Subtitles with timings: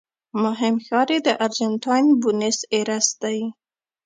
[0.43, 3.39] مهم ښار یې د ارجنټاین بونس ایرس دی.